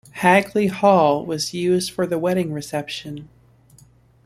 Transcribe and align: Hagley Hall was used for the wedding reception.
Hagley 0.13 0.65
Hall 0.65 1.23
was 1.23 1.53
used 1.53 1.91
for 1.91 2.07
the 2.07 2.17
wedding 2.17 2.51
reception. 2.51 3.29